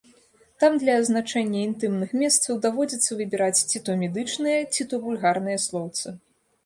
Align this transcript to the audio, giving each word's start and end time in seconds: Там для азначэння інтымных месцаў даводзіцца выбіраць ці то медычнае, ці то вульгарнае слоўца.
Там 0.61 0.71
для 0.83 0.93
азначэння 1.01 1.59
інтымных 1.69 2.15
месцаў 2.21 2.53
даводзіцца 2.65 3.11
выбіраць 3.21 3.61
ці 3.69 3.77
то 3.91 3.99
медычнае, 4.01 4.59
ці 4.75 4.81
то 4.93 5.01
вульгарнае 5.05 5.57
слоўца. 5.67 6.07